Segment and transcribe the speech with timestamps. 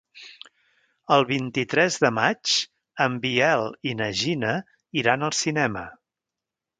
[1.15, 2.53] El vint-i-tres de maig
[3.07, 4.55] en Biel i na Gina
[5.03, 5.85] iran al cinema.